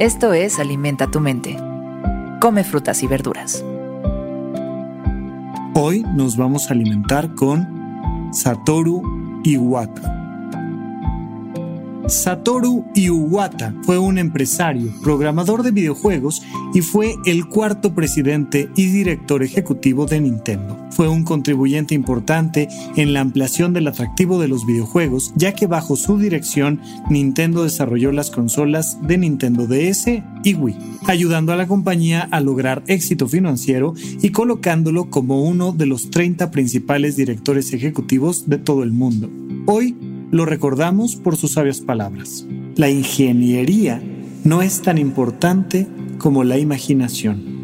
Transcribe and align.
Esto 0.00 0.32
es 0.32 0.58
Alimenta 0.58 1.08
tu 1.08 1.20
mente. 1.20 1.56
Come 2.40 2.64
frutas 2.64 3.04
y 3.04 3.06
verduras. 3.06 3.64
Hoy 5.74 6.04
nos 6.16 6.36
vamos 6.36 6.68
a 6.68 6.74
alimentar 6.74 7.32
con 7.36 8.28
Satoru 8.32 9.40
Iwata. 9.44 10.23
Satoru 12.06 12.84
Iwata 12.94 13.74
fue 13.82 13.98
un 13.98 14.18
empresario, 14.18 14.92
programador 15.02 15.62
de 15.62 15.70
videojuegos 15.70 16.42
y 16.74 16.82
fue 16.82 17.14
el 17.24 17.46
cuarto 17.46 17.94
presidente 17.94 18.68
y 18.76 18.86
director 18.86 19.42
ejecutivo 19.42 20.04
de 20.04 20.20
Nintendo. 20.20 20.78
Fue 20.90 21.08
un 21.08 21.24
contribuyente 21.24 21.94
importante 21.94 22.68
en 22.96 23.14
la 23.14 23.20
ampliación 23.20 23.72
del 23.72 23.88
atractivo 23.88 24.38
de 24.38 24.48
los 24.48 24.66
videojuegos, 24.66 25.32
ya 25.34 25.52
que 25.52 25.66
bajo 25.66 25.96
su 25.96 26.18
dirección 26.18 26.80
Nintendo 27.08 27.64
desarrolló 27.64 28.12
las 28.12 28.30
consolas 28.30 28.98
de 29.02 29.18
Nintendo 29.18 29.66
DS 29.66 30.06
y 30.44 30.54
Wii, 30.54 30.76
ayudando 31.06 31.52
a 31.52 31.56
la 31.56 31.66
compañía 31.66 32.28
a 32.30 32.40
lograr 32.40 32.82
éxito 32.86 33.28
financiero 33.28 33.94
y 34.20 34.30
colocándolo 34.30 35.08
como 35.08 35.42
uno 35.42 35.72
de 35.72 35.86
los 35.86 36.10
30 36.10 36.50
principales 36.50 37.16
directores 37.16 37.72
ejecutivos 37.72 38.48
de 38.48 38.58
todo 38.58 38.82
el 38.82 38.92
mundo. 38.92 39.30
Hoy 39.66 39.96
lo 40.34 40.44
recordamos 40.44 41.14
por 41.14 41.36
sus 41.36 41.52
sabias 41.52 41.80
palabras. 41.80 42.44
La 42.74 42.90
ingeniería 42.90 44.02
no 44.42 44.62
es 44.62 44.82
tan 44.82 44.98
importante 44.98 45.86
como 46.18 46.42
la 46.42 46.58
imaginación. 46.58 47.54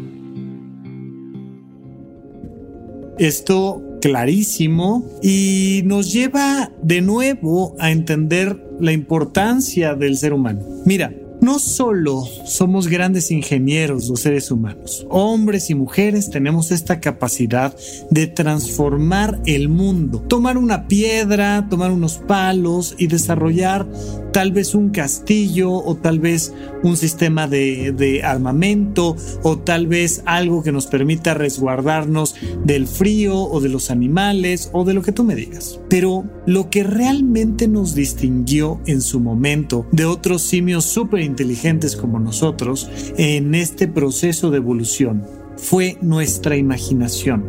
Esto 3.19 3.83
clarísimo 3.99 5.05
y 5.21 5.81
nos 5.83 6.13
lleva 6.13 6.71
de 6.81 7.01
nuevo 7.01 7.75
a 7.77 7.91
entender 7.91 8.57
la 8.79 8.93
importancia 8.93 9.93
del 9.95 10.15
ser 10.15 10.31
humano. 10.31 10.61
Mira, 10.85 11.13
no 11.41 11.59
solo 11.59 12.23
somos 12.45 12.87
grandes 12.87 13.31
ingenieros 13.31 14.07
los 14.07 14.21
seres 14.21 14.51
humanos, 14.51 15.05
hombres 15.09 15.69
y 15.69 15.75
mujeres 15.75 16.29
tenemos 16.29 16.71
esta 16.71 16.99
capacidad 16.99 17.75
de 18.09 18.27
transformar 18.27 19.41
el 19.45 19.67
mundo, 19.67 20.19
tomar 20.21 20.57
una 20.57 20.87
piedra, 20.87 21.67
tomar 21.69 21.91
unos 21.91 22.19
palos 22.19 22.95
y 22.97 23.07
desarrollar 23.07 23.87
tal 24.31 24.51
vez 24.51 24.75
un 24.75 24.89
castillo 24.89 25.71
o 25.71 25.95
tal 25.95 26.19
vez 26.19 26.53
un 26.83 26.97
sistema 26.97 27.47
de, 27.47 28.21
armamento 28.23 29.15
o 29.43 29.57
tal 29.57 29.87
vez 29.87 30.23
algo 30.25 30.63
que 30.63 30.71
nos 30.71 30.87
permita 30.87 31.33
resguardarnos 31.33 32.35
del 32.63 32.87
frío 32.87 33.37
o 33.37 33.59
de 33.59 33.69
los 33.69 33.91
animales 33.91 34.69
o 34.73 34.85
de 34.85 34.93
lo 34.93 35.01
que 35.01 35.11
tú 35.11 35.23
me 35.23 35.35
digas. 35.35 35.79
Pero 35.89 36.25
lo 36.45 36.69
que 36.69 36.83
realmente 36.83 37.67
nos 37.67 37.95
distinguió 37.95 38.79
en 38.85 39.01
su 39.01 39.19
momento 39.19 39.85
de 39.91 40.05
otros 40.05 40.41
simios 40.41 40.85
súper 40.85 41.21
inteligentes 41.21 41.95
como 41.95 42.19
nosotros 42.19 42.89
en 43.17 43.55
este 43.55 43.87
proceso 43.87 44.51
de 44.51 44.57
evolución 44.57 45.25
fue 45.57 45.97
nuestra 46.01 46.57
imaginación. 46.57 47.45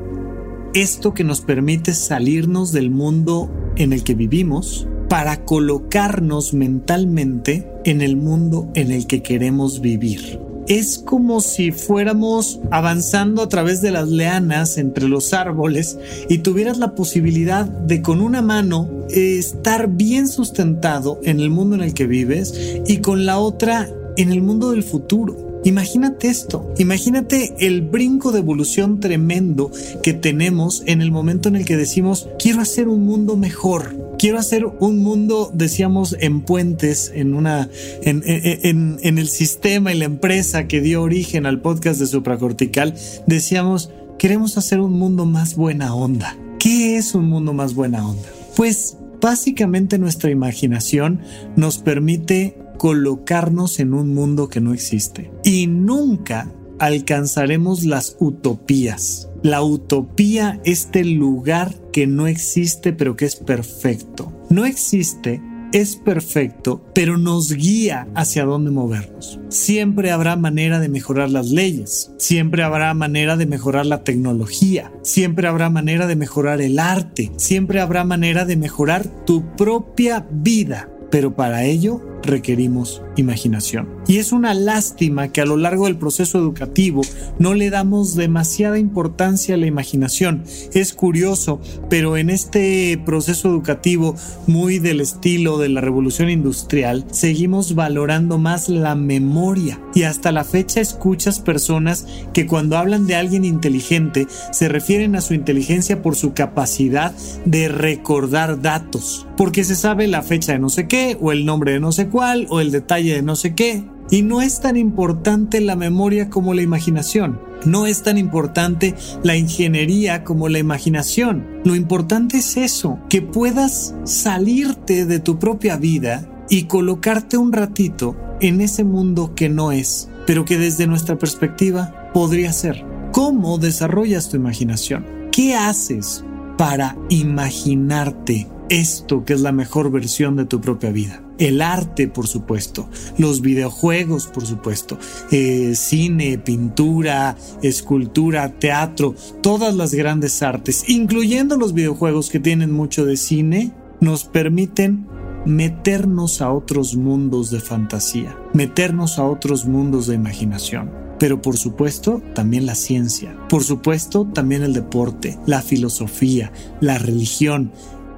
Esto 0.75 1.13
que 1.13 1.25
nos 1.25 1.43
permite 1.43 1.93
salirnos 1.93 2.73
del 2.73 2.91
mundo 2.91 3.51
en 3.77 3.93
el 3.93 4.05
que 4.05 4.15
vivimos 4.15 4.89
para 5.13 5.45
colocarnos 5.45 6.55
mentalmente 6.55 7.71
en 7.85 8.01
el 8.01 8.17
mundo 8.17 8.71
en 8.75 8.91
el 8.91 9.07
que 9.07 9.23
queremos 9.23 9.83
vivir. 9.83 10.41
Es 10.69 10.97
como 10.97 11.43
si 11.43 11.71
fuéramos 11.71 12.61
avanzando 12.71 13.43
a 13.43 13.49
través 13.51 13.83
de 13.83 13.91
las 13.91 14.09
leanas 14.09 14.79
entre 14.79 15.11
los 15.11 15.35
árboles 15.35 15.99
y 16.31 16.39
tuvieras 16.39 16.79
la 16.79 16.95
posibilidad 16.95 17.67
de 17.67 18.01
con 18.01 18.23
una 18.23 18.41
mano 18.41 18.89
estar 19.11 19.89
bien 19.89 20.29
sustentado 20.29 21.21
en 21.25 21.41
el 21.41 21.51
mundo 21.51 21.75
en 21.75 21.83
el 21.83 21.93
que 21.93 22.07
vives 22.07 22.81
y 22.87 23.03
con 23.03 23.27
la 23.27 23.39
otra 23.39 23.91
en 24.17 24.33
el 24.33 24.41
mundo 24.41 24.71
del 24.71 24.83
futuro. 24.83 25.61
Imagínate 25.65 26.29
esto, 26.29 26.73
imagínate 26.79 27.55
el 27.61 27.83
brinco 27.83 28.33
de 28.33 28.39
evolución 28.39 28.99
tremendo 28.99 29.71
que 30.03 30.15
tenemos 30.15 30.83
en 30.87 31.03
el 31.03 31.13
momento 31.13 31.51
en 31.51 31.57
el 31.57 31.67
que 31.67 31.77
decimos, 31.77 32.29
quiero 32.39 32.63
hacer 32.63 32.89
un 32.89 33.05
mundo 33.05 33.37
mejor, 33.37 34.12
quiero 34.19 34.39
hacer 34.39 34.65
un 34.67 34.99
mundo, 34.99 35.51
decíamos, 35.53 36.17
en 36.21 36.43
puentes, 36.43 37.13
en 37.15 37.35
una, 37.35 37.69
en, 38.03 38.23
en, 38.27 38.99
en 39.03 39.19
el 39.19 39.29
sistema 39.29 39.93
y 39.93 39.99
la 39.99 40.05
empresa 40.05 40.69
que 40.69 40.81
dio 40.81 41.03
origen 41.03 41.47
al 41.47 41.61
podcast 41.61 42.01
de 42.01 42.07
supracortical, 42.07 42.95
decíamos, 43.27 43.91
queremos 44.19 44.57
hacer 44.59 44.81
un 44.81 44.93
mundo 44.93 45.27
más 45.27 45.57
buena 45.57 45.95
onda. 45.95 46.37
¿Qué 46.59 46.97
es 46.97 47.15
un 47.15 47.29
mundo 47.29 47.53
más 47.53 47.75
buena 47.75 48.09
onda? 48.09 48.29
Pues 48.57 48.97
básicamente 49.21 49.99
nuestra 49.99 50.31
imaginación 50.31 51.21
nos 51.57 51.79
permite 51.79 52.57
colocarnos 52.79 53.79
en 53.79 53.95
un 53.95 54.13
mundo 54.13 54.49
que 54.49 54.61
no 54.61 54.75
existe. 54.75 55.31
Y 55.45 55.67
nunca 55.67 56.53
alcanzaremos 56.79 57.85
las 57.85 58.17
utopías. 58.19 59.29
La 59.43 59.63
utopía 59.63 60.61
es 60.65 60.89
el 60.93 61.15
lugar 61.15 61.75
que 61.93 62.07
no 62.07 62.27
existe 62.27 62.93
pero 62.93 63.17
que 63.17 63.25
es 63.25 63.37
perfecto. 63.37 64.33
No 64.51 64.65
existe, 64.65 65.43
es 65.73 65.97
perfecto, 65.97 66.85
pero 66.95 67.19
nos 67.19 67.53
guía 67.53 68.07
hacia 68.15 68.45
dónde 68.45 68.71
movernos. 68.71 69.41
Siempre 69.49 70.11
habrá 70.11 70.37
manera 70.37 70.79
de 70.79 70.89
mejorar 70.89 71.31
las 71.31 71.51
leyes, 71.51 72.13
siempre 72.19 72.63
habrá 72.63 72.95
manera 72.95 73.37
de 73.37 73.47
mejorar 73.47 73.87
la 73.87 74.05
tecnología, 74.05 74.93
siempre 75.03 75.49
habrá 75.49 75.71
manera 75.71 76.07
de 76.07 76.17
mejorar 76.17 76.61
el 76.61 76.79
arte, 76.79 77.33
siempre 77.37 77.81
habrá 77.81 78.05
manera 78.05 78.45
de 78.45 78.57
mejorar 78.57 79.09
tu 79.25 79.57
propia 79.57 80.27
vida, 80.31 80.89
pero 81.11 81.35
para 81.35 81.65
ello 81.65 82.12
requerimos 82.23 83.03
imaginación. 83.17 83.89
Y 84.07 84.19
es 84.19 84.33
una 84.33 84.55
lástima 84.55 85.29
que 85.29 85.41
a 85.41 85.47
lo 85.47 85.57
largo 85.57 85.87
del 85.87 85.97
proceso 85.97 86.39
educativo 86.39 87.03
no 87.39 87.55
le 87.55 87.71
damos 87.71 88.15
demasiada 88.15 88.79
importancia 88.79 89.55
a 89.55 89.59
la 89.59 89.67
imaginación. 89.67 90.45
Es 90.73 90.93
curioso, 90.93 91.61
pero 91.89 92.17
en 92.17 92.31
este 92.31 93.01
proceso 93.05 93.49
educativo 93.49 94.15
muy 94.47 94.79
del 94.79 95.01
estilo 95.01 95.59
de 95.59 95.69
la 95.69 95.81
revolución 95.81 96.31
industrial, 96.31 97.05
seguimos 97.11 97.75
valorando 97.75 98.39
más 98.39 98.69
la 98.69 98.95
memoria. 98.95 99.81
Y 99.95 100.05
hasta 100.05 100.33
la 100.33 100.45
fecha 100.45 100.81
escuchas 100.81 101.41
personas 101.41 102.07
que 102.33 102.47
cuando 102.47 102.77
hablan 102.77 103.07
de 103.07 103.17
alguien 103.17 103.45
inteligente 103.45 104.27
se 104.51 104.69
refieren 104.69 105.17
a 105.17 105.21
su 105.21 105.35
inteligencia 105.35 106.03
por 106.03 106.17
su 106.17 106.33
capacidad 106.33 107.15
de 107.45 107.69
recordar 107.69 108.61
datos. 108.61 109.27
Porque 109.37 109.65
se 109.65 109.75
sabe 109.75 110.07
la 110.07 110.23
fecha 110.23 110.53
de 110.53 110.59
no 110.59 110.69
sé 110.69 110.87
qué 110.89 111.17
o 111.21 111.33
el 111.33 111.45
nombre 111.45 111.73
de 111.73 111.81
no 111.81 111.93
sé 111.93 112.09
cuál 112.13 112.47
o 112.51 112.61
el 112.61 112.71
detalle 112.71 113.15
de 113.15 113.23
no 113.23 113.35
sé 113.35 113.55
qué. 113.55 113.85
Y 114.11 114.23
no 114.23 114.43
es 114.43 114.61
tan 114.61 114.77
importante 114.77 115.61
la 115.61 115.75
memoria 115.75 116.29
como 116.29 116.53
la 116.53 116.61
imaginación. 116.63 117.41
No 117.65 117.87
es 117.87 118.03
tan 118.03 118.19
importante 118.19 118.95
la 119.23 119.37
ingeniería 119.37 120.23
como 120.23 120.49
la 120.49 120.59
imaginación. 120.59 121.47
Lo 121.65 121.75
importante 121.75 122.39
es 122.39 122.57
eso, 122.59 122.99
que 123.09 123.23
puedas 123.23 123.95
salirte 124.05 125.07
de 125.07 125.19
tu 125.19 125.39
propia 125.39 125.77
vida 125.77 126.29
y 126.51 126.65
colocarte 126.65 127.39
un 127.39 127.53
ratito 127.53 128.17
en 128.41 128.61
ese 128.61 128.85
mundo 128.85 129.35
que 129.35 129.49
no 129.49 129.73
es, 129.73 130.11
pero 130.27 130.45
que 130.45 130.59
desde 130.59 130.87
nuestra 130.87 131.17
perspectiva 131.17 132.11
podría 132.13 132.53
ser. 132.53 132.85
¿Cómo 133.13 133.57
desarrollas 133.57 134.29
tu 134.29 134.37
imaginación? 134.37 135.07
¿Qué 135.31 135.55
haces 135.55 136.25
para 136.59 136.97
imaginarte 137.09 138.49
esto 138.69 139.25
que 139.25 139.35
es 139.35 139.41
la 139.41 139.53
mejor 139.53 139.91
versión 139.91 140.37
de 140.37 140.47
tu 140.47 140.61
propia 140.61 140.91
vida. 140.91 141.22
El 141.39 141.63
arte, 141.63 142.09
por 142.09 142.27
supuesto, 142.27 142.89
los 143.19 143.41
videojuegos, 143.41 144.27
por 144.27 144.47
supuesto, 144.47 144.99
eh, 145.31 145.75
cine, 145.75 146.39
pintura, 146.39 147.37
escultura, 147.63 148.59
teatro, 148.59 149.15
todas 149.43 149.75
las 149.75 149.95
grandes 149.95 150.43
artes, 150.43 150.89
incluyendo 150.89 151.57
los 151.57 151.73
videojuegos 151.73 152.31
que 152.31 152.41
tienen 152.41 152.71
mucho 152.71 153.05
de 153.05 153.17
cine, 153.17 153.73
nos 154.01 154.25
permiten 154.25 155.07
meternos 155.47 156.41
a 156.41 156.53
otros 156.53 156.97
mundos 156.97 157.51
de 157.51 157.61
fantasía, 157.61 158.39
meternos 158.53 159.19
a 159.19 159.25
otros 159.25 159.67
mundos 159.67 160.07
de 160.07 160.15
imaginación. 160.15 160.91
Pero 161.19 161.41
por 161.41 161.57
supuesto 161.57 162.21
también 162.35 162.67
la 162.67 162.75
ciencia, 162.75 163.37
por 163.49 163.63
supuesto 163.63 164.27
también 164.33 164.63
el 164.63 164.73
deporte, 164.73 165.39
la 165.47 165.63
filosofía, 165.63 166.53
la 166.81 166.99
religión, 166.99 167.71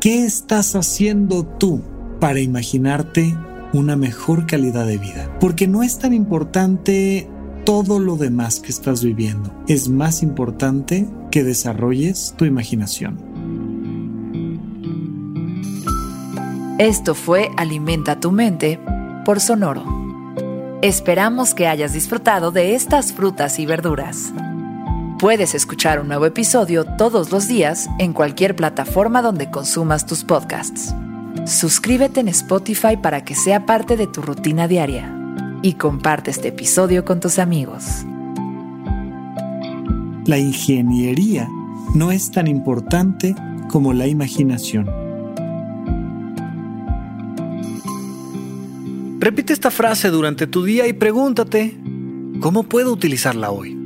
¿Qué 0.05 0.27
estás 0.27 0.77
haciendo 0.77 1.47
tú 1.47 1.81
para 2.21 2.41
imaginarte 2.41 3.37
una 3.73 3.97
mejor 3.97 4.47
calidad 4.47 4.87
de 4.87 4.99
vida? 4.99 5.31
Porque 5.41 5.67
no 5.67 5.83
es 5.83 5.99
tan 5.99 6.13
importante 6.13 7.29
todo 7.65 7.99
lo 7.99 8.17
demás 8.17 8.61
que 8.61 8.69
estás 8.69 9.03
viviendo. 9.03 9.53
Es 9.69 9.89
más 9.89 10.23
importante 10.23 11.09
que 11.31 11.43
desarrolles 11.43 12.35
tu 12.37 12.45
imaginación. 12.45 13.19
Esto 16.79 17.15
fue 17.15 17.51
Alimenta 17.57 18.21
tu 18.21 18.33
mente 18.33 18.79
por 19.25 19.41
Sonoro. 19.41 19.85
Esperamos 20.83 21.55
que 21.55 21.67
hayas 21.67 21.93
disfrutado 21.93 22.51
de 22.51 22.75
estas 22.75 23.13
frutas 23.13 23.59
y 23.59 23.65
verduras. 23.65 24.33
Puedes 25.19 25.55
escuchar 25.55 26.01
un 26.01 26.09
nuevo 26.09 26.27
episodio 26.27 26.85
todos 26.85 27.33
los 27.33 27.49
días 27.49 27.89
en 27.99 28.13
cualquier 28.13 28.55
plataforma 28.55 29.23
donde 29.23 29.51
consumas 29.51 30.05
tus 30.05 30.25
podcasts. 30.25 30.95
Suscríbete 31.47 32.21
en 32.21 32.29
Spotify 32.29 32.97
para 32.97 33.23
que 33.25 33.35
sea 33.35 33.67
parte 33.67 33.99
de 33.99 34.07
tu 34.07 34.23
rutina 34.23 34.67
diaria 34.67 35.15
y 35.61 35.75
comparte 35.75 36.31
este 36.31 36.49
episodio 36.49 37.05
con 37.05 37.21
tus 37.21 37.39
amigos. 37.39 37.85
La 40.25 40.39
ingeniería 40.39 41.47
no 41.95 42.13
es 42.13 42.31
tan 42.31 42.47
importante 42.47 43.35
como 43.69 43.93
la 43.93 44.07
imaginación. 44.07 44.91
Repite 49.21 49.53
esta 49.53 49.71
frase 49.71 50.09
durante 50.09 50.47
tu 50.47 50.65
día 50.65 50.87
y 50.87 50.95
pregúntate, 50.95 51.77
¿cómo 52.41 52.63
puedo 52.63 52.91
utilizarla 52.91 53.51
hoy? 53.51 53.84